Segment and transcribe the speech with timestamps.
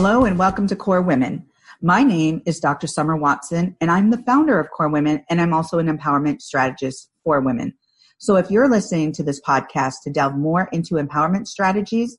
[0.00, 1.44] Hello and welcome to KORE Women.
[1.82, 2.86] My name is Dr.
[2.86, 7.10] Summer Watson, and I'm the founder of KORE Women, and I'm also an empowerment strategist
[7.24, 7.74] for women.
[8.18, 12.16] So if you're listening to this podcast to delve more into empowerment strategies,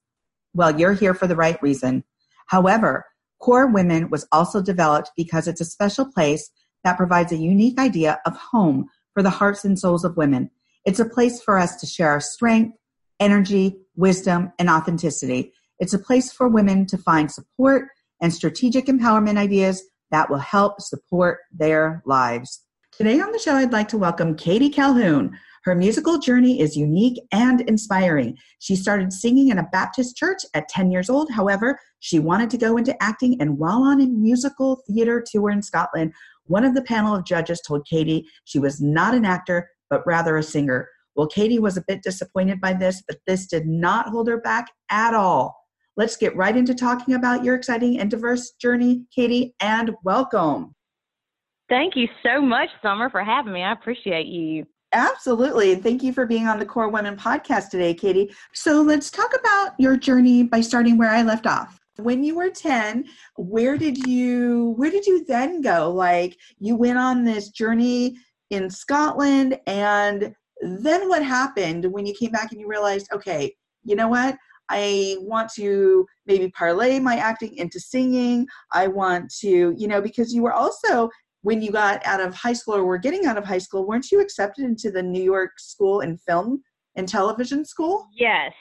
[0.54, 2.04] well, you're here for the right reason.
[2.48, 3.06] However,
[3.40, 6.52] KORE Women was also developed because it's a special place
[6.84, 10.52] that provides a unique idea of home for the hearts and souls of women.
[10.84, 12.76] It's a place for us to share our strength,
[13.22, 15.54] energy, wisdom, and authenticity.
[15.80, 17.88] It's a place for women to find support
[18.22, 22.66] and strategic empowerment ideas that will help support their lives.
[22.92, 25.38] Today on the show, I'd like to welcome Cadie Calhoun.
[25.64, 28.38] Her musical journey is unique and inspiring.
[28.60, 31.32] She started singing in a Baptist church at 10 years old.
[31.32, 35.62] However, she wanted to go into acting, and while on a musical theater tour in
[35.62, 36.12] Scotland,
[36.46, 40.36] one of the panel of judges told Cadie she was not an actor, but rather
[40.36, 40.90] a singer.
[41.16, 44.68] Well, Cadie was a bit disappointed by this, but this did not hold her back
[44.90, 45.59] at all.
[46.00, 50.74] Let's get right into talking about your exciting and diverse journey, Cadie, and welcome.
[51.68, 53.64] Thank you so much, Summer, for having me.
[53.64, 54.66] I appreciate you.
[54.94, 55.74] Absolutely.
[55.74, 58.34] And thank you for being on the KORE Women podcast today, Cadie.
[58.54, 61.78] So let's talk about your journey by starting where I left off.
[61.98, 63.04] When you were 10,
[63.36, 65.92] where did you where did you then go?
[65.92, 68.16] Like you went on this journey
[68.52, 73.98] in Scotland and then what happened when you came back and you realized, okay, you
[73.98, 74.38] know what?
[74.70, 78.48] I want to maybe parlay my acting into singing.
[78.72, 81.10] I want to, you know, because you were also,
[81.42, 84.12] when you got out of high school or were getting out of high school, weren't
[84.12, 86.64] you accepted into the New York School in Film
[86.96, 88.08] and Television School?
[88.16, 88.54] Yes.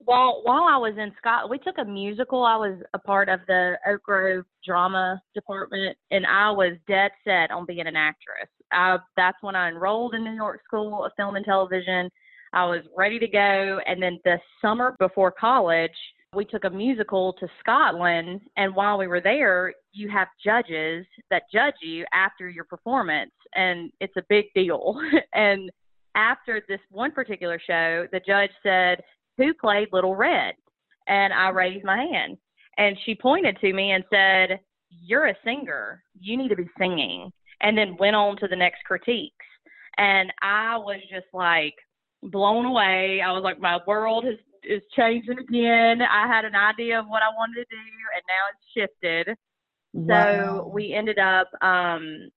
[0.00, 2.42] Well, while I was in Scotland, we took a musical.
[2.42, 7.50] I was a part of the Oak Grove drama department, and I was dead set
[7.50, 8.48] on being an actress.
[8.72, 12.10] I, that's when I enrolled in New York School of Film and Television
[12.52, 13.80] I was ready to go.
[13.86, 15.90] And then the summer before college,
[16.34, 18.40] we took a musical to Scotland.
[18.56, 23.32] And while we were there, you have judges that judge you after your performance.
[23.54, 25.00] And it's a big deal.
[25.34, 25.70] and
[26.14, 29.02] after this one particular show, the judge said,
[29.36, 30.54] Who played Little Red?
[31.06, 31.56] And I mm-hmm.
[31.56, 32.36] raised my hand.
[32.76, 36.02] And she pointed to me and said, You're a singer.
[36.18, 37.30] You need to be singing.
[37.60, 39.34] And then went on to the next critiques.
[39.96, 41.74] And I was just like,
[42.22, 43.20] blown away.
[43.24, 46.02] I was like, my world has is changing again.
[46.02, 47.76] I had an idea of what I wanted to do,
[48.14, 49.36] and now it's shifted.
[49.92, 50.64] Wow.
[50.64, 52.28] So we ended up um,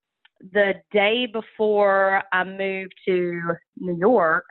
[0.54, 3.42] the day before I moved to
[3.78, 4.46] New York.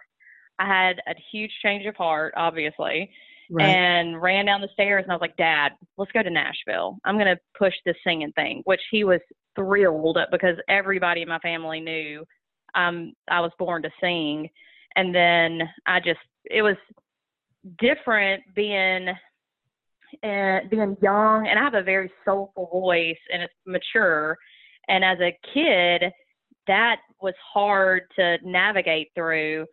[0.59, 3.11] I had a huge change of heart, obviously,
[3.51, 3.65] right.
[3.65, 5.05] and ran down the stairs.
[5.05, 6.99] And I was like, Dad, let's go to Nashville.
[7.05, 9.21] I'm going to push this singing thing, which he was
[9.57, 12.25] thrilled because everybody in my family knew
[12.75, 14.51] um, I was born to sing
[15.01, 16.77] and then I just it was
[17.79, 19.09] different being
[20.23, 24.37] uh, being young, and I have a very soulful voice, and it's mature.
[24.89, 26.13] And as a kid,
[26.67, 29.67] that was hard to navigate through.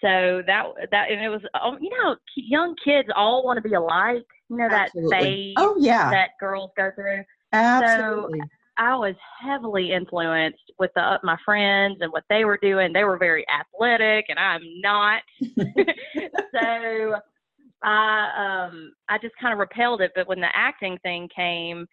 [0.00, 3.74] So that that and it was um, you know young kids all want to be
[3.74, 4.24] alike.
[4.48, 5.10] You know Absolutely.
[5.10, 5.54] that phase.
[5.58, 6.10] Oh yeah.
[6.10, 7.24] That girls go through.
[7.52, 8.40] Absolutely.
[8.40, 8.46] So
[8.82, 12.92] I was heavily influenced with the, my friends and what they were doing.
[12.92, 15.22] They were very athletic, and I'm not.
[16.52, 17.14] so
[17.84, 20.10] I um I just kind of repelled it.
[20.16, 21.86] But when the acting thing came,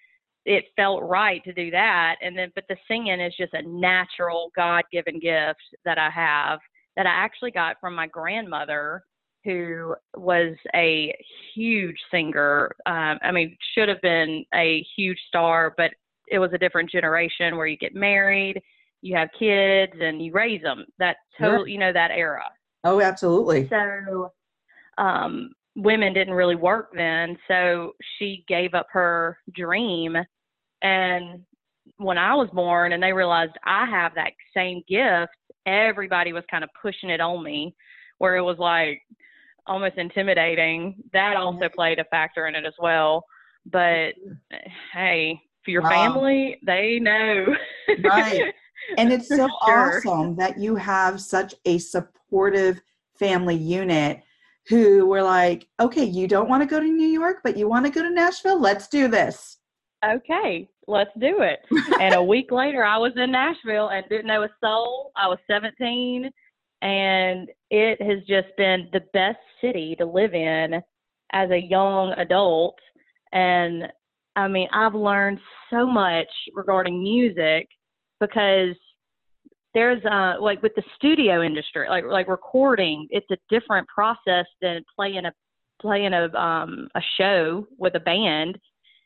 [0.46, 2.16] it felt right to do that.
[2.24, 6.60] And then, but the singing is just a natural God given gift that I have
[6.98, 9.04] that I actually got from my grandmother,
[9.46, 11.16] who was a
[11.54, 12.76] huge singer.
[12.88, 15.92] Um, I mean, should have been a huge star, but
[16.30, 18.62] it was a different generation where you get married,
[19.02, 20.86] you have kids, and you raise them.
[21.00, 21.74] That total, yeah.
[21.74, 22.44] you know, that era.
[22.84, 23.68] Oh, absolutely.
[23.70, 24.32] So,
[24.98, 30.16] um, women didn't really work then, so she gave up her dream.
[30.82, 31.44] And
[31.98, 35.32] when I was born, and they realized I have that same gift,
[35.66, 37.76] everybody was kind of pushing it on me,
[38.18, 39.02] where it was like
[39.68, 40.96] almost intimidating.
[41.14, 43.26] That also played a factor in it as well.
[43.66, 44.14] But
[44.94, 45.40] hey,
[45.70, 45.90] your wow.
[45.90, 47.56] family, they know.
[48.04, 48.54] right.
[48.98, 49.98] And it's so sure.
[49.98, 52.82] awesome that you have such a supportive
[53.20, 54.24] family unit
[54.68, 57.86] who were like, okay, you don't want to go to New York, but you want
[57.86, 58.60] to go to Nashville?
[58.60, 59.58] Let's do this.
[60.06, 61.60] Okay, let's do it.
[62.00, 65.12] and a week later, I was in Nashville and didn't know a soul.
[65.16, 66.30] I was 17,
[66.82, 70.82] and it has just been the best city to live in
[71.32, 72.78] as a young adult.
[73.34, 73.92] And
[74.40, 75.40] I mean, I've learned
[75.70, 77.68] so much regarding music
[78.20, 78.76] because
[79.74, 84.84] there's uh like with the studio industry, like like recording, it's a different process than
[84.96, 85.34] playing a
[85.82, 88.58] playing a um a show with a band.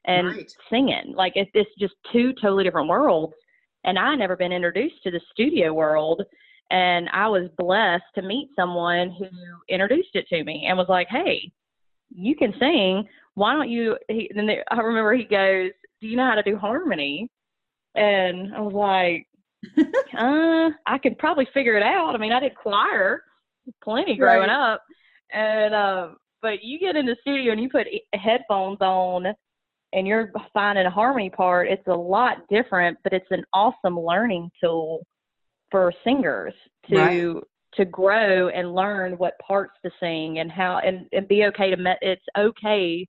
[0.06, 0.52] and Right.
[0.70, 1.14] singing.
[1.16, 3.34] Like it's, it's just two totally different worlds.
[3.86, 6.22] And I never been introduced to the studio world.
[6.72, 9.26] And I was blessed to meet someone who
[9.70, 11.52] introduced it to me and was like, hey,
[12.16, 13.08] you can sing.
[13.36, 13.98] Why don't you?
[14.10, 15.72] He, then there, I remember he goes,
[16.02, 17.30] do you know how to do harmony?
[17.96, 19.28] And I was like,
[20.18, 22.16] uh, I could probably figure it out.
[22.16, 23.24] I mean, I did choir
[23.84, 24.72] plenty growing Right.
[24.74, 24.84] up.
[25.32, 29.28] And, um, but you get in the studio and you put headphones on
[29.94, 34.50] and you're finding a harmony part, it's a lot different, but it's an awesome learning
[34.62, 35.06] tool
[35.72, 36.54] for singers
[36.90, 37.44] to Right.
[37.78, 41.78] To grow and learn what parts to sing and how and, and be okay to
[41.78, 43.08] met it's okay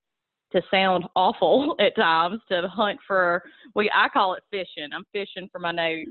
[0.52, 3.42] to sound awful at times to hunt for
[3.74, 4.90] we I call it fishing.
[4.94, 6.10] I'm fishing for my notes.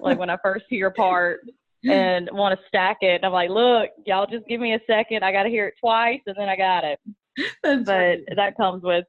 [0.00, 1.40] like when I first hear a part
[1.84, 5.24] and want to stack it, I'm like, look, y'all just give me a second.
[5.24, 7.00] I got to hear it twice and then I got it
[7.62, 8.20] That's but right.
[8.36, 9.04] that comes with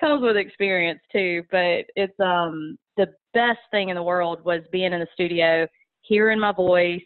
[0.00, 4.92] comes with experience too but it's um the best thing in the world was being
[4.92, 5.66] in the studio
[6.02, 7.00] hearing my voice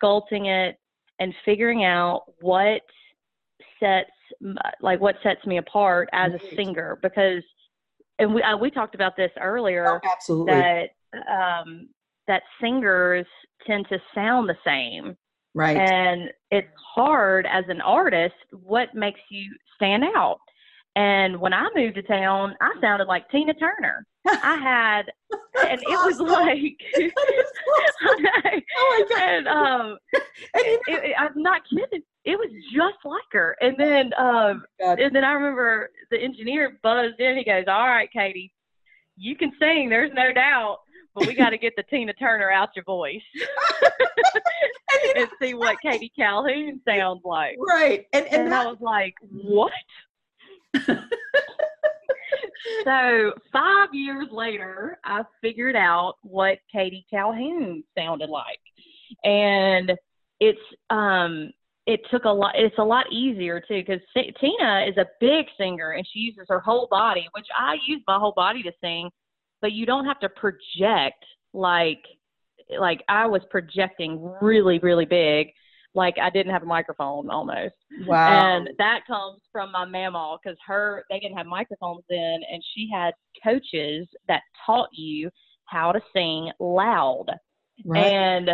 [0.00, 0.76] sculpting it
[1.18, 2.82] and figuring out what
[3.80, 4.10] sets
[4.80, 6.40] like what sets me apart as Right.
[6.52, 7.42] a singer because
[8.18, 10.54] and we uh, we talked about this earlier Oh, absolutely.
[10.54, 10.88] that
[11.30, 11.88] um
[12.26, 13.26] that singers
[13.66, 15.16] tend to sound the same
[15.54, 15.76] right.
[15.76, 20.38] and it's hard as an artist what makes you stand out
[20.96, 24.04] and when i moved to town i sounded like tina turner.
[24.26, 25.02] I had
[25.68, 27.12] and it was like is
[28.02, 29.20] oh my god.
[29.20, 29.98] and um
[30.54, 32.02] And you it, it, i'm not kidding.
[32.24, 33.56] It was just like her.
[33.60, 37.36] And then um know, and then i remember the engineer buzzed in.
[37.36, 38.52] He goes all right cadie
[39.18, 40.80] you can sing there's no doubt
[41.16, 43.22] but we got to get the tina turner out your voice.
[44.92, 47.56] And you know, and see what cadie calhoun sounds like.
[47.58, 48.06] Right.
[48.12, 49.72] And and and that, I was like, what?
[52.84, 58.60] so five years later, I figured out what Cadie Calhoun sounded like,
[59.24, 59.92] and
[60.40, 61.52] it's um
[61.86, 62.54] it took a lot.
[62.56, 66.60] It's a lot easier too because Tina is a big singer and she uses her
[66.60, 69.08] whole body, which I use my whole body to sing,
[69.60, 72.02] but you don't have to project like
[72.78, 75.48] like I was projecting really really big
[75.96, 77.74] like I didn't have a microphone almost.
[78.06, 78.56] wow.
[78.56, 82.88] And that comes from my mama because her they didn't have microphones then, and she
[82.92, 85.30] had coaches that taught you
[85.64, 87.26] how to sing loud.
[87.84, 88.12] right.
[88.12, 88.50] And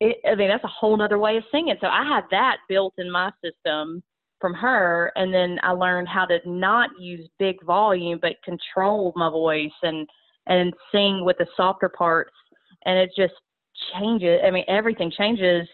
[0.00, 1.76] it, I mean that's a whole nother way of singing.
[1.80, 4.02] So I had that built in my system
[4.40, 9.28] from her, and then I learned how to not use big volume but control my
[9.28, 10.08] voice and
[10.46, 12.32] and sing with the softer parts,
[12.86, 13.34] and it just
[13.98, 14.40] changes.
[14.42, 15.68] I mean everything changes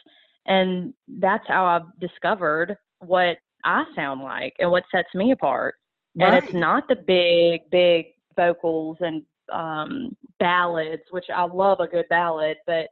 [0.46, 5.74] and that's how I've discovered what I sound like and what sets me apart.
[6.18, 8.06] And it's not the big, big
[8.36, 9.22] vocals and
[9.52, 12.88] um, ballads, which I love a good ballad, but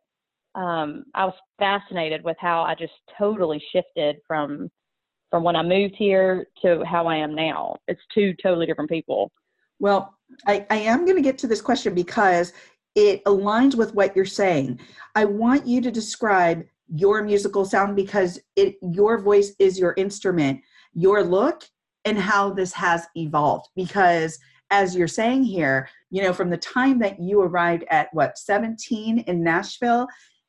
[0.55, 4.71] um, I was fascinated with how I just totally shifted from
[5.31, 7.75] from when I moved here to how I am now.
[7.89, 9.33] It's two totally different people.
[9.81, 10.15] Well,
[10.47, 12.53] I, I am going to get to this question because
[12.95, 14.79] it aligns with what you're saying.
[15.17, 20.61] I want you to describe your musical sound because it your voice is your instrument,
[20.93, 21.65] your look,
[22.05, 23.69] and how this has evolved.
[23.75, 24.39] Because
[24.71, 29.21] as you're saying here, you know, from the time that you arrived at what 17
[29.21, 30.07] in Nashville,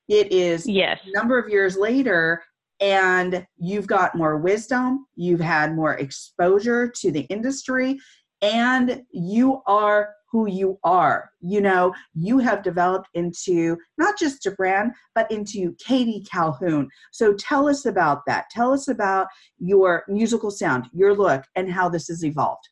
[0.08, 1.00] it is Yes.
[1.14, 2.44] number of years later
[2.82, 7.98] and you've got more wisdom you've had more exposure to the industry
[8.42, 14.52] and you are who you are you know you have developed into not just a
[14.52, 19.28] brand but into cadie calhoun so tell us about that tell us about
[19.60, 22.68] your musical sound your look and how this has evolved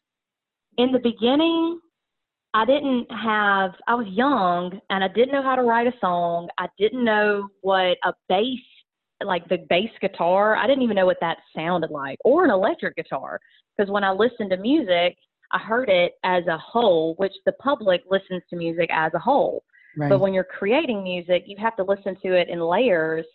[0.78, 1.80] in the beginning,
[2.54, 6.50] I didn't have, I was young and I didn't know how to write a song.
[6.58, 8.60] I didn't know what a bass,
[9.24, 12.96] like the bass guitar, I didn't even know what that sounded like, or an electric
[12.96, 13.40] guitar.
[13.76, 15.16] Because when I listened to music,
[15.54, 19.64] I heard it as a whole, which the public listens to music as a whole.
[19.98, 23.26] right But when you're creating music, you have to listen to it in layers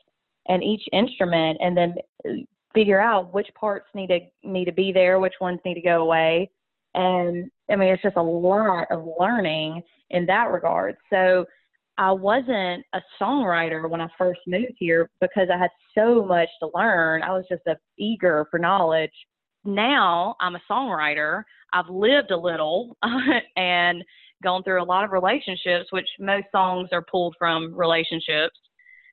[0.48, 1.94] and each instrument and then
[2.28, 2.32] uh,
[2.74, 6.02] figure out which parts need to need to be there, which ones need to go
[6.02, 6.50] away.
[6.94, 10.96] And I mean, it's just a lot of learning in that regard.
[11.10, 11.44] So
[11.98, 16.70] I wasn't a songwriter when I first moved here because I had so much to
[16.74, 17.22] learn.
[17.22, 19.12] I was just a, eager for knowledge.
[19.68, 21.42] Now I'm a songwriter.
[21.74, 22.96] I've lived a little
[23.56, 24.02] and
[24.42, 28.58] gone through a lot of relationships, which most songs are pulled from relationships.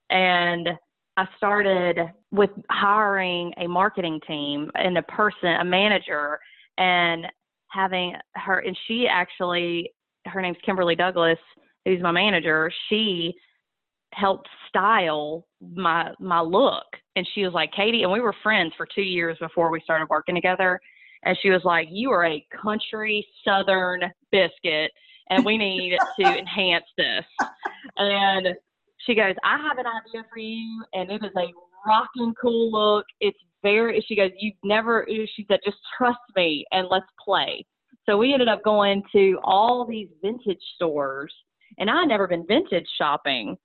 [0.10, 0.70] And
[1.18, 1.98] I started
[2.32, 6.40] with hiring a marketing team and a person, a manager,
[6.78, 7.26] and
[7.68, 9.92] having her, and she actually,
[10.26, 11.40] her name's Kimberly Douglas,
[11.84, 12.72] who's my manager.
[12.88, 13.34] She
[14.16, 15.46] helped style
[15.76, 19.38] my my look, and she was like, Cadie, and we were friends for two years
[19.40, 20.80] before we started working together.
[21.24, 24.92] And she was like, "You are a country Southern biscuit,
[25.30, 27.26] and we need to enhance this."
[27.98, 28.50] And
[29.06, 31.48] she goes, "I have an idea for you, and it is a
[31.88, 33.06] rocking cool look.
[33.20, 37.66] It's very." She goes, "You've never." She said, "Just trust me, and let's play."
[38.06, 41.34] So we ended up going to all these vintage stores,
[41.80, 43.58] and I had never been vintage shopping.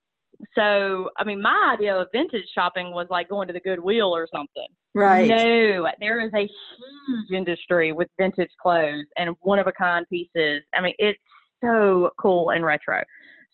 [0.55, 4.27] So, I mean, my idea of vintage shopping was like going to the Goodwill or
[4.33, 4.67] something.
[4.93, 5.27] Right.
[5.27, 10.63] No, there is a huge industry with vintage clothes and one of a kind pieces.
[10.75, 11.19] I mean, it's
[11.63, 13.01] so cool and retro.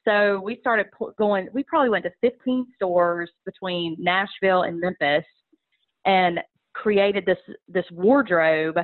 [0.08, 5.25] So we started going, we probably went to 15 stores between Nashville and Memphis
[6.06, 6.39] and
[6.74, 8.77] created this, this wardrobe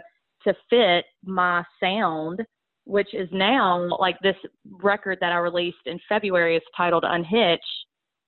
[0.46, 2.42] to fit my sound,
[2.84, 4.36] which is now like this
[4.70, 7.62] record that I released in February is titled Unhitched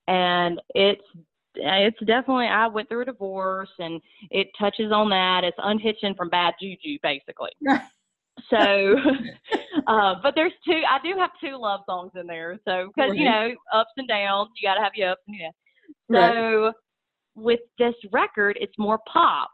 [0.08, 1.04] and it's
[1.56, 5.44] it's definitely I went through a divorce and it touches on that.
[5.44, 7.52] It's unhitching from bad juju basically.
[8.50, 8.58] so
[9.88, 12.60] uh, but there's two I do have two love songs in there.
[12.66, 13.20] So because right.
[13.20, 15.54] you know, ups and downs, you gotta have your ups and downs.
[16.12, 16.74] So right.
[17.36, 19.50] with this record it's more pop.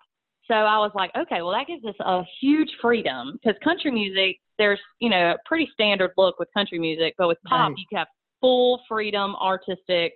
[0.47, 4.37] So I was like, okay, well that gives us a huge freedom because country music,
[4.57, 7.77] there's, you know, a pretty standard look with country music, but with pop right.
[7.77, 8.07] you have
[8.41, 10.13] full freedom artistic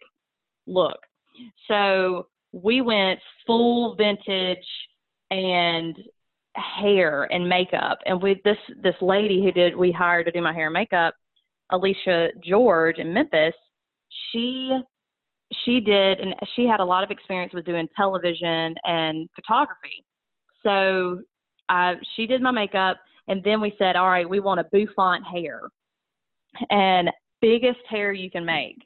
[0.67, 0.97] look.
[1.67, 4.57] So we went full vintage
[5.31, 5.97] and
[6.55, 7.99] hair and makeup.
[8.05, 11.15] And with this this lady who did we hired to do my hair and makeup,
[11.71, 13.53] Alicia George in Memphis,
[14.31, 14.77] she
[15.65, 20.03] she did and she had a lot of experience with doing television and photography.
[20.63, 21.21] So
[21.69, 25.25] uh, she did my makeup and then we said, all right, we want a bouffant
[25.25, 25.61] hair
[26.69, 27.09] and
[27.41, 28.77] biggest hair you can make.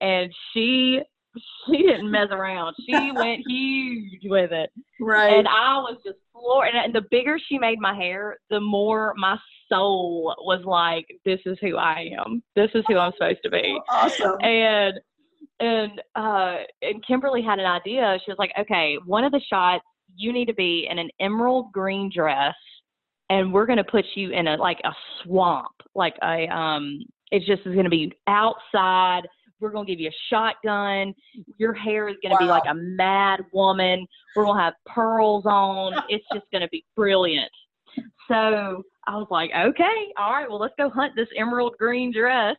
[0.00, 1.00] And she
[1.66, 2.74] she didn't mess around.
[2.86, 4.70] She went huge with it.
[5.00, 5.32] Right.
[5.32, 6.68] And I was just floored.
[6.74, 9.36] And the bigger she made my hair, the more my
[9.68, 12.42] soul was like, this is who I am.
[12.54, 13.78] This is who I'm supposed to be.
[13.88, 14.36] Awesome.
[14.40, 15.00] And
[15.60, 18.18] and uh and Kimberly had an idea.
[18.24, 19.84] She was like, okay, one of the shots
[20.16, 22.54] you need to be in an emerald green dress
[23.30, 27.46] and we're going to put you in a like a swamp like a um it's
[27.46, 29.22] just is going to be outside
[29.62, 31.14] we're going to give you a shotgun.
[31.56, 32.46] Your hair is going to wow.
[32.46, 34.06] be like a mad woman.
[34.34, 35.94] We're going to have pearls on.
[36.08, 37.50] It's just going to be brilliant.
[38.28, 42.56] So I was like, okay, all right, well, let's go hunt this emerald green dress.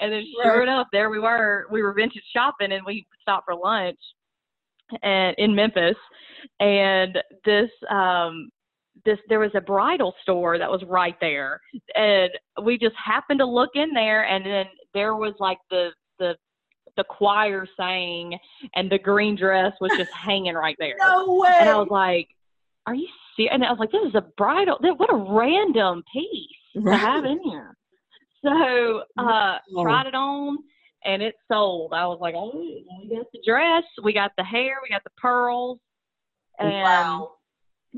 [0.00, 1.66] And then sure enough, there we were.
[1.70, 3.98] We were vintage shopping and we stopped for lunch
[5.02, 5.96] and in Memphis.
[6.60, 8.48] And this, um,
[9.04, 11.60] this there was a bridal store that was right there
[11.94, 12.30] and
[12.62, 16.36] we just happened to look in there and then there was like the the
[16.96, 18.38] the choir sang
[18.74, 20.94] and the green dress was just hanging right there.
[20.98, 21.56] No way.
[21.58, 22.28] And I was like,
[22.86, 23.52] Are you serious?
[23.52, 26.98] And I was like, This is a bridal what a random piece right.
[26.98, 27.76] to have in here.
[28.44, 29.82] So uh oh.
[29.82, 30.58] tried it on
[31.04, 31.92] and it sold.
[31.92, 35.10] I was like, Oh, we got the dress, we got the hair, we got the
[35.16, 35.78] pearls.
[36.58, 37.32] And wow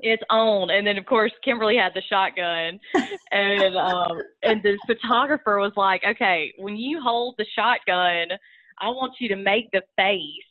[0.02, 0.70] it's on.
[0.70, 2.78] And then of course Kimberly had the shotgun,
[3.32, 8.36] and um, and the photographer was like, okay, when you hold the shotgun,
[8.78, 10.44] I want you to make the face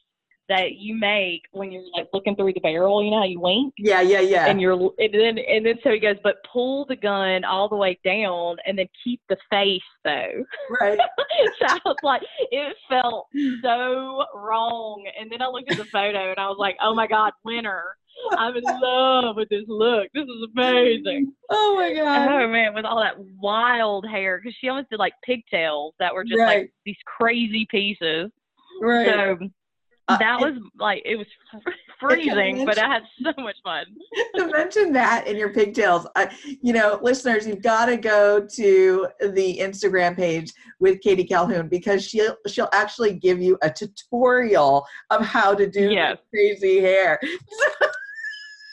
[0.48, 3.04] that you make when you're like looking through the barrel.
[3.04, 3.74] You know how you wink.
[3.78, 4.48] Yeah, yeah, yeah.
[4.48, 7.76] And you're and then and then so he goes, but pull the gun all the
[7.76, 10.46] way down and then keep the face though.
[10.82, 11.00] Right.
[11.60, 12.22] so I was like,
[12.52, 13.28] it felt
[13.64, 15.06] so wrong.
[15.20, 17.98] And then I looked at the photo and I was like, oh my god, winner.
[18.38, 20.08] I'm in love with this look.
[20.14, 21.34] This is amazing.
[21.50, 22.30] Oh my god.
[22.30, 26.24] Oh man, with all that wild hair, because she almost did like pigtails that were
[26.24, 26.62] just right.
[26.62, 28.32] like these crazy pieces.
[28.82, 29.08] Right.
[29.08, 29.50] So
[30.08, 31.28] uh, that was like it was
[32.00, 33.86] freezing, but I had so much fun.
[34.36, 36.30] to mention that in your pigtails, I,
[36.62, 42.06] you know, listeners, you've got to go to the Instagram page with Cadie Calhoun because
[42.06, 46.18] she'll she'll actually give you a tutorial of how to do yes.
[46.30, 47.20] crazy hair.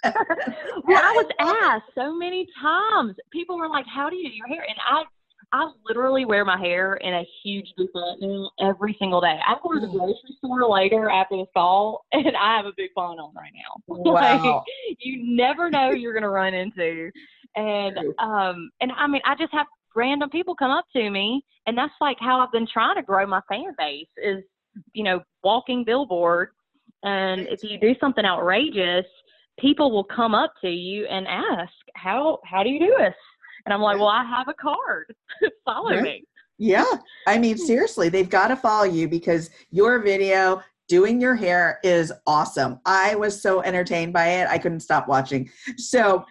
[0.85, 3.15] well, I was asked so many times.
[3.33, 5.05] People were like, "How do you do your hair?" And I,
[5.53, 9.39] I literally wear my hair in a huge bouffant every single day.
[9.47, 9.93] I go to the mm.
[9.93, 13.83] grocery store later after the call, and I have a bouffant on right now.
[13.87, 14.15] Wow!
[14.15, 14.65] like,
[14.99, 17.11] you never know you're gonna run into,
[17.55, 21.77] and um, and I mean, I just have random people come up to me, and
[21.77, 24.43] that's like how I've been trying to grow my fan base is,
[24.93, 26.51] you know, walking billboard.
[27.05, 29.07] And if you do something outrageous,
[29.59, 33.15] people will come up to you and ask, "How how do you do this?"
[33.67, 35.15] And I'm like, well, I have a card.
[35.65, 36.03] Follow right.
[36.03, 36.25] me.
[36.59, 36.91] Yeah.
[37.27, 37.65] I mean, hmm.
[37.65, 42.79] seriously, they've got to follow you because your video doing your hair is awesome.
[42.85, 44.49] I was so entertained by it.
[44.49, 45.51] I couldn't stop watching.
[45.79, 46.25] So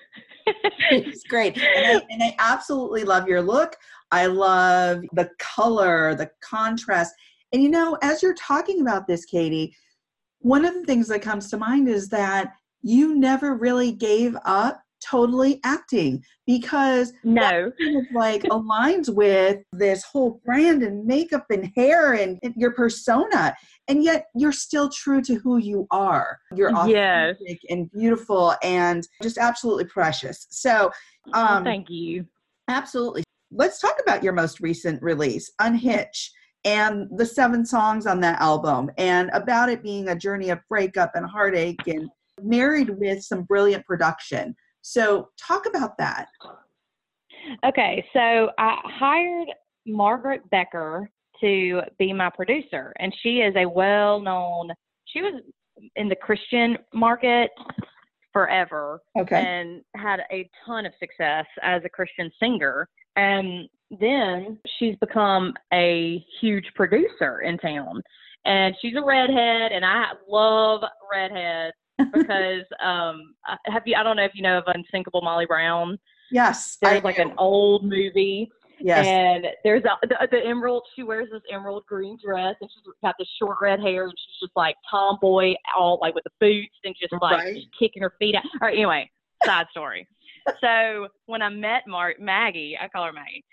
[0.91, 1.57] it's great.
[1.57, 3.75] And I, and I absolutely love your look.
[4.11, 7.13] I love the color, the contrast.
[7.53, 9.75] And you know, as you're talking about this, Cadie,
[10.39, 14.81] one of the things that comes to mind is that you never really gave up
[15.03, 17.71] totally acting because no.
[17.79, 23.55] kind of like aligns with this whole brand and makeup and hair and your persona.
[23.87, 26.37] And yet you're still true to who you are.
[26.55, 27.59] You're authentic yes.
[27.69, 30.47] and beautiful and just absolutely precious.
[30.49, 30.91] So
[31.33, 32.25] um thank you.
[32.67, 33.23] absolutely.
[33.51, 36.31] Let's talk about your most recent release unhitch
[36.63, 41.11] and the seven songs on that album and about it being a journey of breakup
[41.15, 42.09] and heartache and
[42.43, 44.55] married with some brilliant production.
[44.81, 46.27] So, talk about that.
[47.65, 49.47] Okay, so I hired
[49.85, 51.09] Margaret Becker
[51.41, 54.71] to be my producer, and she is a well known,
[55.05, 55.41] she was
[55.95, 57.51] in the Christian market
[58.33, 59.43] forever okay.
[59.45, 62.87] and had a ton of success as a Christian singer.
[63.15, 63.67] And
[63.99, 68.01] then she's become a huge producer in town.
[68.45, 70.81] And she's a redhead, and I love
[71.11, 71.73] redheads
[72.13, 73.95] because um, have you?
[73.95, 75.97] I don't know if you know of Unsinkable Molly Brown.
[76.31, 77.23] Yes, there's I like do.
[77.23, 78.51] an old movie.
[78.83, 79.05] Yes.
[79.05, 80.83] And there's a, the, the emerald.
[80.95, 84.47] She wears this emerald green dress, and she's got this short red hair, and she's
[84.47, 87.57] just like tomboy, all like with the boots, and just like right.
[87.77, 88.43] kicking her feet out.
[88.59, 89.09] All right, anyway,
[89.45, 90.07] side story.
[90.59, 93.45] so when I met Mark Maggie, I call her Maggie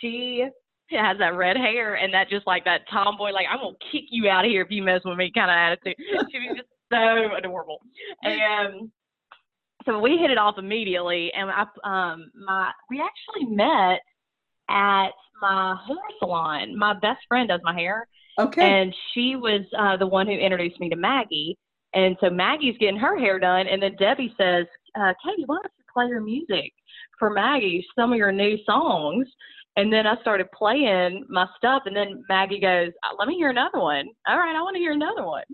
[0.00, 0.44] she
[0.90, 4.28] has that red hair and that just like that tomboy, like I'm gonna kick you
[4.28, 5.96] out of here if you mess with me kind of attitude.
[6.30, 7.80] She was just so adorable,
[8.22, 8.90] and
[9.86, 11.32] so we hit it off immediately.
[11.32, 14.00] And I, um, my we actually met
[14.68, 16.76] at my hair salon.
[16.76, 18.06] My best friend does my hair.
[18.38, 18.62] Okay.
[18.62, 21.56] And she was uh, the one who introduced me to Maggie.
[21.94, 25.72] And so Maggie's getting her hair done, and then Debbie says, uh, "Cadie, why don't
[25.78, 26.70] you play your music
[27.18, 27.84] for Maggie?
[27.98, 29.26] Some of your new songs."
[29.76, 33.48] And then I started playing my stuff, and then Maggie goes, uh, "Let me hear
[33.48, 35.44] another one." All right, I want to hear another one.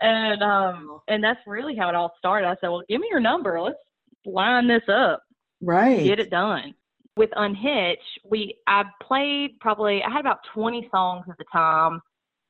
[0.00, 2.46] And um, and that's really how it all started.
[2.46, 3.60] I said, "Well, give me your number.
[3.60, 3.76] Let's
[4.24, 5.22] line this up.
[5.60, 6.04] Right.
[6.04, 6.74] Get it done."
[7.16, 12.00] With Unhitch, we I played probably I had about 20 songs at the time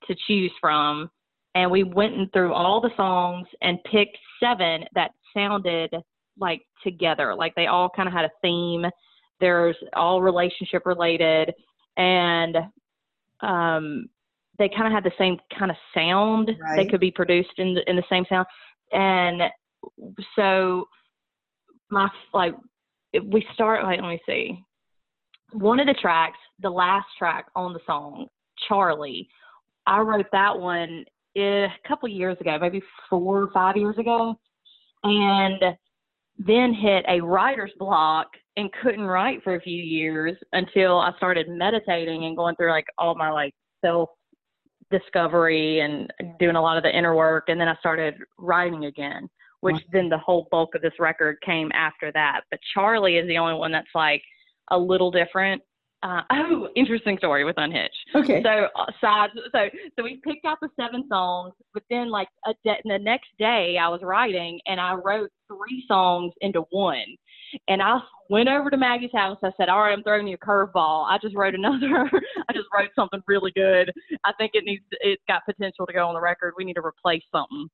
[0.06, 1.10] to choose from,
[1.54, 5.94] and we went through all the songs and picked seven that sounded
[6.38, 8.86] like together, like they all kind of had a theme
[9.40, 11.52] there's all relationship related,
[11.96, 12.56] and
[13.40, 14.06] um,
[14.61, 16.51] they kind of had the same kind of sound.
[16.61, 16.77] Right.
[16.77, 18.46] They could be produced in the, in the same sound,
[18.92, 19.42] and
[20.37, 20.85] so
[21.90, 22.55] my like
[23.25, 24.62] we start like let me see
[25.53, 28.27] one of the tracks the last track on the song
[28.68, 29.29] charlie
[29.87, 31.05] i wrote that one
[31.37, 34.38] eh, a couple years ago maybe four or five years ago
[35.03, 35.77] and
[36.38, 41.49] then hit a writer's block and couldn't write for a few years until I started
[41.49, 44.09] meditating and going through like all my like self
[44.90, 49.29] discovery and doing a lot of the inner work and then I started writing again
[49.61, 49.81] which wow.
[49.92, 53.55] then the whole bulk of this record came after that but Charlie is the only
[53.55, 54.22] one that's like
[54.70, 55.62] a little different
[56.03, 57.94] uh, oh, interesting story with Unhitched.
[58.14, 58.42] Okay.
[58.42, 58.87] So, uh.
[59.00, 63.29] So, so we picked out the seven songs, but then like a de- the next
[63.38, 67.05] day I was writing and I wrote three songs into one.
[67.68, 69.38] And I went over to Maggie's house.
[69.42, 71.06] I said, "All right, I'm throwing you a curveball.
[71.08, 72.10] I just wrote another.
[72.48, 73.92] I just wrote something really good.
[74.24, 74.84] I think it needs.
[75.00, 76.54] It's got potential to go on the record.
[76.56, 77.68] We need to replace something."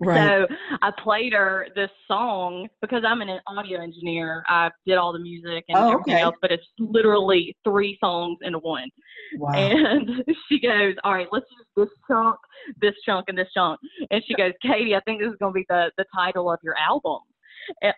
[0.00, 0.46] Right.
[0.48, 4.44] So I played her this song because I'm an audio engineer.
[4.46, 6.22] I did all the music and oh, everything okay.
[6.22, 8.88] else, but it's literally three songs into one.
[9.36, 9.52] Wow.
[9.54, 12.36] And she goes, All right, let's use this chunk,
[12.80, 13.80] this chunk, and this chunk.
[14.10, 16.60] And she goes, Cadie, I think this is going to be the, the title of
[16.62, 17.18] your album.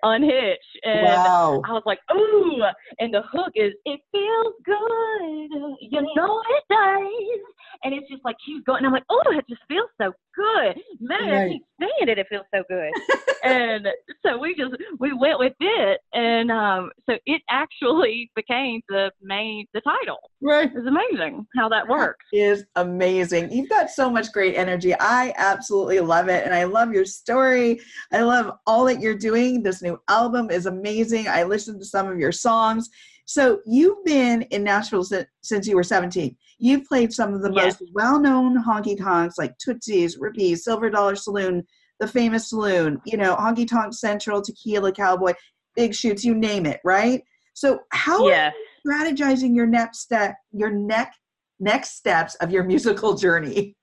[0.03, 0.59] Unhitch.
[0.85, 1.63] And wow.
[1.67, 2.63] I was like, ooh.
[2.99, 5.77] And the hook is, it feels good.
[5.81, 7.41] You know it does.
[7.85, 10.77] And it's just like, she's going, and I'm like, oh, it just feels so good.
[11.01, 11.45] Man, right.
[11.45, 12.19] I keep saying it.
[12.19, 12.93] It feels so good.
[13.45, 13.89] and
[14.25, 16.01] so we just, we went with it.
[16.13, 20.19] And um, so it actually became the main, the title.
[20.43, 20.71] Right.
[20.75, 22.25] It's amazing how that works.
[22.33, 23.51] That is amazing.
[23.53, 24.95] You've got so much great energy.
[24.99, 26.45] I absolutely love it.
[26.45, 27.81] And I love your story.
[28.13, 29.60] I love all that you're doing.
[29.63, 31.29] This new album is amazing.
[31.29, 32.89] I listened to some of your songs.
[33.25, 35.07] So you've been in Nashville
[35.43, 36.37] since you were 17.
[36.59, 37.81] You've played some of the yes.
[37.81, 41.65] most well-known honky tonks like Tootsie's, Rippy's, Silver Dollar Saloon,
[42.01, 45.35] the famous saloon, you know, Honky Tonk Central, Tequila Cowboy,
[45.77, 47.23] Big Shoots, you name it, right?
[47.55, 48.53] So how yes.
[48.53, 51.15] are you strategizing your next step, your neck
[51.61, 53.77] next steps of your musical journey?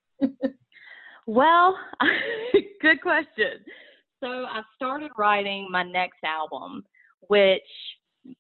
[1.25, 1.77] well,
[2.81, 3.63] good question.
[4.19, 6.84] So I started writing my next album,
[7.27, 7.62] which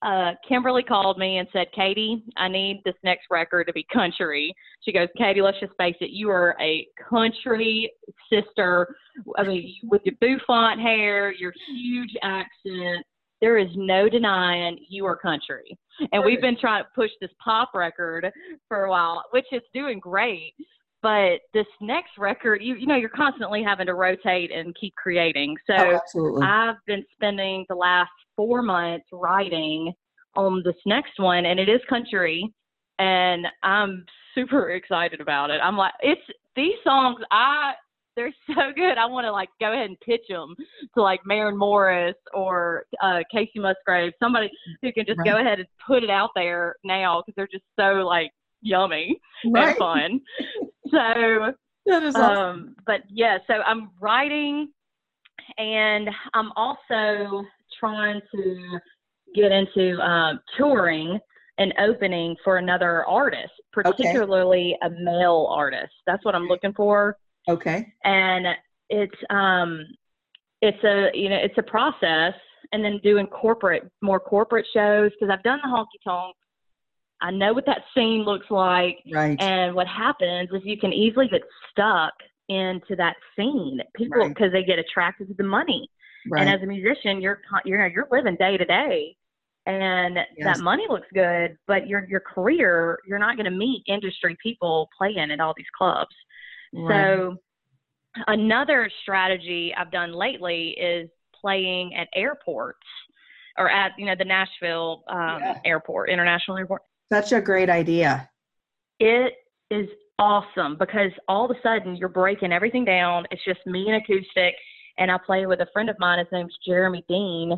[0.01, 4.53] uh, Kimberly called me and said, Cadie, I need this next record to be country.
[4.81, 7.91] She goes, Cadie, let's just face it, you are a country
[8.31, 8.95] sister.
[9.37, 13.05] I mean, with your bouffant hair, your huge accent,
[13.39, 15.77] there is no denying you are country.
[16.11, 18.31] And we've been trying to push this pop record
[18.67, 20.53] for a while, which is doing great.
[21.01, 25.55] But this next record, you you know, you're constantly having to rotate and keep creating.
[25.67, 29.93] So oh, I've been spending the last four months writing
[30.35, 32.51] on this next one, and it is country,
[32.99, 35.59] and I'm super excited about it.
[35.63, 36.21] I'm like, it's
[36.55, 37.19] these songs.
[37.31, 37.73] I
[38.17, 38.97] they're so good.
[38.97, 40.55] I want to like go ahead and pitch them
[40.95, 44.49] to like Maren Morris or uh, Kacey Musgrave, somebody
[44.81, 45.27] who can just right.
[45.27, 48.31] go ahead and put it out there now because they're just so like
[48.61, 49.69] yummy right.
[49.69, 50.21] and fun.
[50.91, 51.53] so
[51.85, 52.37] that is awesome.
[52.37, 54.69] Um, but yeah, so I'm writing,
[55.57, 57.43] and I'm also
[57.79, 58.79] trying to
[59.35, 61.19] get into um, touring
[61.57, 64.95] and opening for another artist, particularly okay.
[64.95, 65.93] a male artist.
[66.05, 67.17] That's what I'm looking for.
[67.49, 67.93] Okay.
[68.03, 68.47] And
[68.89, 69.85] it's um
[70.61, 72.33] it's a you know it's a process
[72.71, 76.35] and then doing corporate more corporate shows because I've done the honky tonk.
[77.21, 78.99] I know what that scene looks like.
[79.11, 79.39] Right.
[79.41, 82.13] And what happens is you can easily get stuck
[82.49, 83.79] into that scene.
[83.95, 84.53] People because right.
[84.53, 85.89] they get attracted to the money.
[86.29, 86.41] Right.
[86.41, 89.15] And as a musician, you're you're you're living day to day,
[89.65, 90.57] and yes.
[90.57, 94.89] that money looks good, but your your career, you're not going to meet industry people
[94.97, 96.15] playing at all these clubs.
[96.73, 97.15] Right.
[97.15, 97.37] So
[98.27, 102.79] another strategy I've done lately is playing at airports
[103.57, 105.59] or at you know the Nashville um, yeah.
[105.65, 106.81] airport, international airport.
[107.11, 108.29] Such a great idea.
[108.99, 109.33] It
[109.69, 109.87] is
[110.19, 113.25] awesome because all of a sudden you're breaking everything down.
[113.31, 114.55] It's just me and acoustic,
[114.97, 116.19] and I play with a friend of mine.
[116.19, 117.55] His name's Jeremy Dean.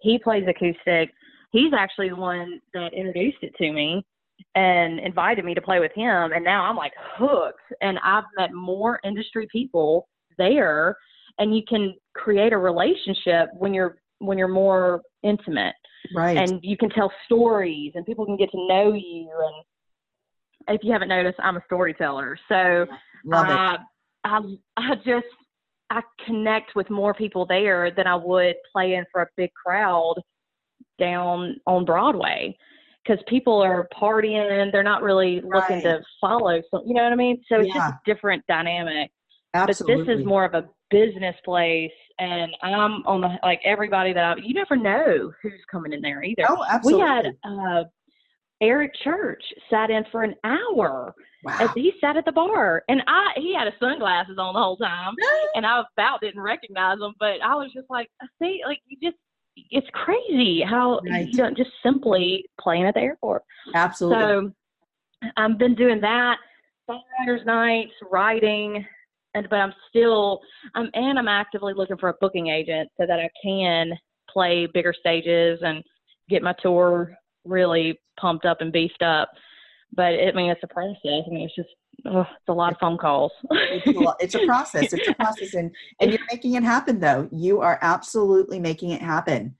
[0.00, 1.10] He plays acoustic.
[1.52, 4.04] He's actually the one that introduced it to me
[4.54, 6.32] and invited me to play with him.
[6.32, 7.60] And now I'm like hooked.
[7.80, 10.08] And I've met more industry people
[10.38, 10.96] there,
[11.38, 15.74] and you can create a relationship when you're when you're more intimate.
[16.14, 16.36] Right.
[16.36, 19.30] And you can tell stories, and people can get to know you.
[20.68, 22.86] And if you haven't noticed, I'm a storyteller, so
[23.24, 23.78] Love uh,
[24.24, 24.40] I
[24.76, 25.26] I just
[25.90, 30.16] I connect with more people there than I would playing for a big crowd
[30.98, 32.56] down on Broadway
[33.04, 34.62] because people are partying.
[34.62, 35.82] and They're not really looking right.
[35.82, 36.60] to follow.
[36.70, 37.42] So you know what I mean.
[37.48, 37.74] So it's yeah.
[37.74, 39.10] just a different dynamic.
[39.54, 40.04] Absolutely.
[40.04, 44.24] But this is more of a business place, and I'm on the like everybody that
[44.24, 46.44] I, you never know who's coming in there either.
[46.48, 47.02] Oh, absolutely.
[47.02, 47.84] We had uh,
[48.60, 51.14] Eric Church sat in for an hour.
[51.42, 51.56] Wow.
[51.58, 54.76] As he sat at the bar, and I he had his sunglasses on the whole
[54.76, 55.14] time,
[55.54, 58.08] and I about didn't recognize him, but I was just like,
[58.42, 59.16] see, like you just
[59.70, 61.26] it's crazy how right.
[61.26, 63.42] you don't just simply playing at the airport.
[63.74, 64.18] Absolutely.
[64.18, 64.52] So
[65.36, 66.36] I've been doing that,
[66.88, 68.84] songwriters nights, writing,
[69.34, 70.40] and but I'm still
[70.74, 73.92] I'm and I'm actively looking for a booking agent so that I can
[74.28, 75.82] play bigger stages and
[76.28, 77.14] get my tour
[77.44, 79.30] really pumped up and beefed up.
[79.94, 81.24] But it, I mean, it's a process.
[81.26, 81.68] I mean, it's just
[82.06, 83.32] oh, it's a lot of phone calls.
[83.50, 84.92] it's, a, it's a process.
[84.92, 87.00] It's a process, and and you're making it happen.
[87.00, 89.56] Though you are absolutely making it happen.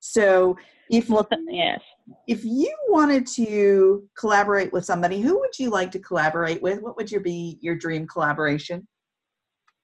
[0.00, 0.56] So
[0.90, 1.08] if
[1.48, 1.80] yes,
[2.26, 6.82] if you wanted to collaborate with somebody, who would you like to collaborate with?
[6.82, 8.86] What would your be your dream collaboration?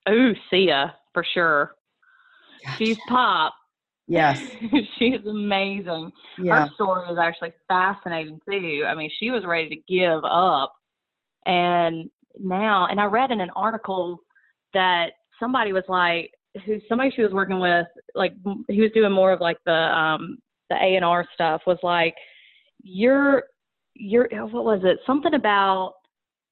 [0.09, 1.75] Oh, Sia for sure.
[2.65, 2.77] Gotcha.
[2.79, 3.55] She's pop.
[4.07, 4.43] Yes.
[4.99, 6.11] she's amazing.
[6.43, 6.67] Yeah.
[6.67, 8.85] Her story is actually fascinating too.
[8.87, 10.73] I mean, she was ready to give up
[11.47, 14.23] and now, and I read in an article
[14.75, 16.31] that somebody was like,
[16.65, 18.33] who somebody she was working with, like
[18.69, 20.39] he was doing more of like the um
[20.71, 22.15] the A and R stuff, was like,
[22.83, 23.45] you're
[23.95, 24.99] you're what was it?
[25.07, 25.95] Something about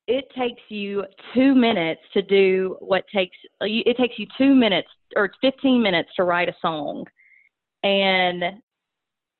[0.09, 5.31] it takes you two minutes to do what takes it takes you two minutes or
[5.41, 7.05] 15 minutes to write a song
[7.83, 8.43] and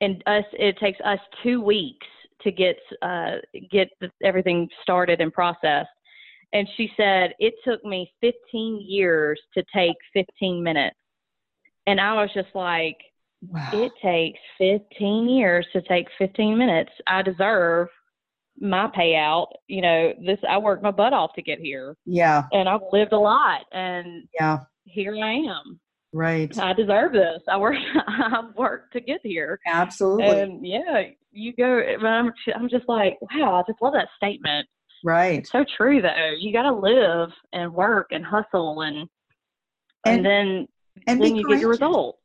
[0.01, 2.07] and us it takes us two weeks
[2.41, 3.37] to get uh,
[3.71, 5.89] get the, everything started and processed.
[6.53, 10.95] And she said it took me 15 years to take 15 minutes.
[11.87, 12.97] And I was just like,
[13.49, 13.69] wow.
[13.73, 16.91] it takes 15 years to take 15 minutes.
[17.05, 17.89] I deserve
[18.59, 19.47] my payout.
[19.67, 21.95] You know, this I worked my butt off to get here.
[22.05, 22.43] Yeah.
[22.51, 24.59] And I've lived a lot and yeah.
[24.85, 25.79] Here I am.
[26.13, 26.57] Right.
[26.57, 27.41] I deserve this.
[27.47, 27.75] I work.
[28.07, 29.59] I worked to get here.
[29.67, 30.39] Absolutely.
[30.39, 31.79] And yeah, you go.
[31.79, 32.31] I'm.
[32.55, 33.55] I'm just like, wow.
[33.55, 34.67] I just love that statement.
[35.03, 35.45] Right.
[35.45, 36.31] So true though.
[36.39, 39.07] You got to live and work and hustle and
[40.05, 40.67] and, and then
[41.05, 41.55] and then you courageous.
[41.55, 42.17] get your result.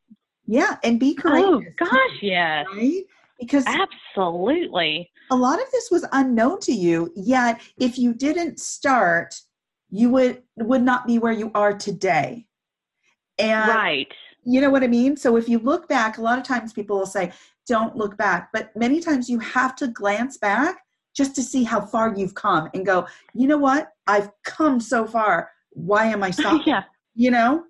[0.47, 1.73] Yeah, and be oh, courageous.
[1.81, 2.67] Oh gosh, yes.
[2.75, 3.03] Right?
[3.43, 5.11] Because absolutely.
[5.31, 9.35] A lot of this was unknown to you, yet if you didn't start,
[9.91, 12.47] you would would not be where you are today.
[13.39, 14.13] And right.
[14.45, 15.17] You know what I mean?
[15.17, 17.33] So if you look back, a lot of times people will say,
[17.67, 18.51] don't look back.
[18.53, 20.83] But many times you have to glance back
[21.15, 23.93] just to see how far you've come and go, you know what?
[24.07, 25.51] I've come so far.
[25.71, 26.63] Why am I stopping?
[26.67, 26.85] yeah.
[27.15, 27.65] You know?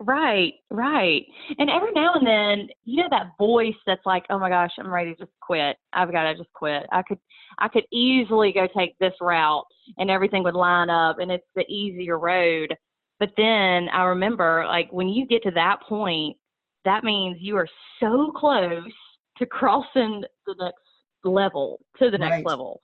[0.00, 1.22] Right, right.
[1.58, 4.92] And every now and then, you know that voice that's like, "Oh my gosh, I'm
[4.92, 5.76] ready to just quit.
[5.92, 6.86] I've got to just quit.
[6.90, 7.18] I could
[7.58, 9.66] I could easily go take this route
[9.98, 12.74] and everything would line up and it's the easier road."
[13.20, 16.36] But then I remember like when you get to that point,
[16.84, 17.68] that means you are
[18.00, 18.82] so close
[19.38, 20.78] to crossing the next
[21.22, 22.46] level, to the next right.
[22.46, 22.80] level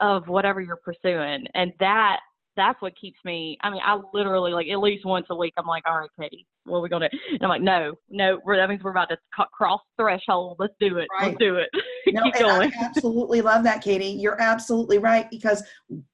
[0.00, 1.44] of whatever you're pursuing.
[1.54, 2.20] And that
[2.58, 3.56] that's what keeps me.
[3.62, 5.54] I mean, I literally like at least once a week.
[5.56, 7.18] I'm like, all right, Cadie, what are we gonna do?
[7.30, 9.16] And I'm like, no, no, that means we're about to
[9.52, 10.56] cross threshold.
[10.58, 11.06] Let's do it.
[11.18, 11.28] Right.
[11.28, 11.70] Let's do it.
[12.08, 12.72] no, Keep going.
[12.76, 14.06] I absolutely love that, Cadie.
[14.06, 15.62] You're absolutely right because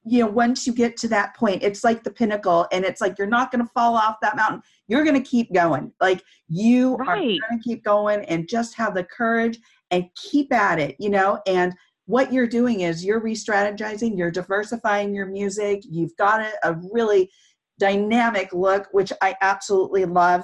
[0.04, 3.16] you know once you get to that point, it's like the pinnacle, and it's like
[3.18, 4.60] you're not gonna fall off that mountain.
[4.86, 5.92] You're gonna keep going.
[5.98, 7.38] Like you right.
[7.42, 9.58] are gonna keep going, and just have the courage
[9.90, 10.94] and keep at it.
[10.98, 11.72] You know, and
[12.06, 17.30] what you're doing is you're re-strategizing you're diversifying your music you've got a, a really
[17.78, 20.42] dynamic look which i absolutely love.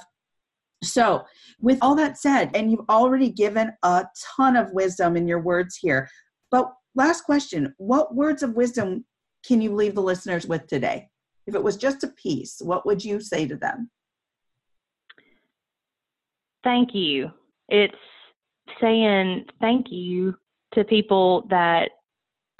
[0.83, 1.23] So
[1.61, 5.77] with all that said and you've already given a ton of wisdom in your words
[5.77, 6.09] here
[6.51, 9.05] but last question what words of wisdom
[9.47, 11.09] can you leave the listeners with today?
[11.47, 13.91] If it was just a piece what would you say to them?
[16.65, 17.31] Thank you.
[17.69, 17.95] It's
[18.81, 20.35] saying thank you
[20.75, 21.91] to people that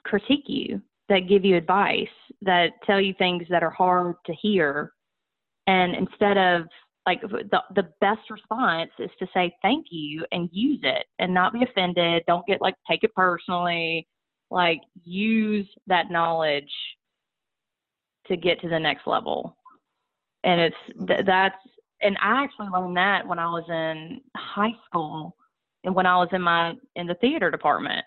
[0.05, 2.09] critique you, that give you advice,
[2.43, 4.93] that tell you things that are hard to hear.
[5.67, 6.67] And instead of
[7.07, 11.53] like the the best response is to say thank you and use it and not
[11.53, 12.23] be offended.
[12.27, 14.07] Don't get like take it personally.
[14.51, 16.71] Like use that knowledge
[18.27, 19.57] to get to the next level.
[20.45, 21.57] And it's th- that's
[22.03, 25.37] and I actually learned that when I was in high school
[25.83, 28.05] when I was in my in the theater department.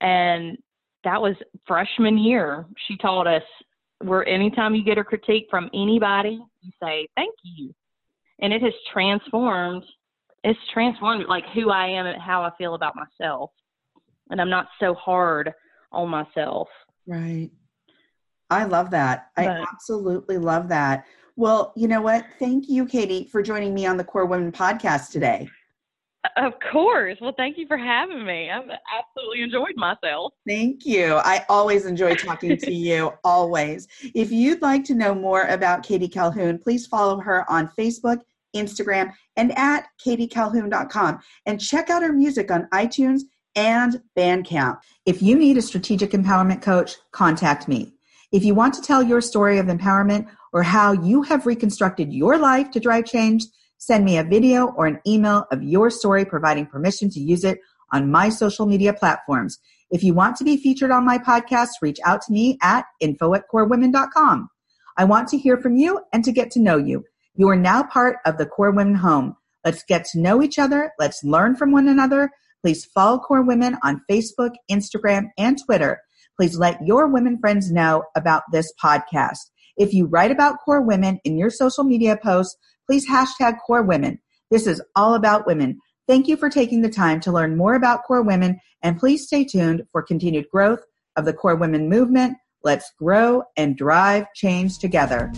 [0.00, 0.58] And
[1.04, 1.34] that was
[1.66, 2.66] freshman year.
[2.86, 3.42] She taught us
[4.02, 7.74] where anytime you get a critique from anybody, you say thank you.
[8.40, 9.84] And it has transformed
[10.44, 13.50] it's transformed like who I am and how I feel about myself.
[14.30, 15.52] And I'm not so hard
[15.90, 16.68] on myself.
[17.06, 17.50] Right.
[18.48, 19.30] I love that.
[19.34, 21.04] But, I absolutely love that.
[21.34, 22.24] Well, you know what?
[22.38, 25.48] Thank you, Cadie, for joining me on the KORE Women podcast today.
[26.36, 27.16] Of course.
[27.20, 28.50] Well, thank you for having me.
[28.50, 28.68] I've
[28.98, 30.34] absolutely enjoyed myself.
[30.46, 31.14] Thank you.
[31.14, 33.88] I always enjoy talking to you, always.
[34.14, 38.20] If you'd like to know more about Cadie Calhoun, please follow her on Facebook,
[38.54, 41.20] Instagram, and at cadiecalhoun.com.
[41.46, 43.22] And check out her music on iTunes
[43.54, 44.78] and Bandcamp.
[45.06, 47.94] If you need a strategic empowerment coach, contact me.
[48.30, 52.36] If you want to tell your story of empowerment or how you have reconstructed your
[52.36, 53.44] life to drive change,
[53.78, 57.58] Send me a video or an email of your story providing permission to use it
[57.92, 59.58] on my social media platforms.
[59.90, 63.34] If you want to be featured on my podcast, reach out to me at info
[63.34, 64.48] at korewomen.com.
[64.96, 67.04] I want to hear from you and to get to know you.
[67.34, 69.36] You are now part of the KORE Women home.
[69.64, 70.92] Let's get to know each other.
[70.98, 72.30] Let's learn from one another.
[72.62, 76.00] Please follow KORE Women on Facebook, Instagram, and Twitter.
[76.36, 79.38] Please let your women friends know about this podcast.
[79.76, 82.56] If you write about kore women in your social media posts,
[82.86, 84.18] please hashtag kore women.
[84.50, 85.80] This is all about women.
[86.06, 89.44] Thank you for taking the time to learn more about kore women and please stay
[89.44, 90.84] tuned for continued growth
[91.16, 92.36] of the kore women movement.
[92.62, 95.32] Let's grow and drive change together.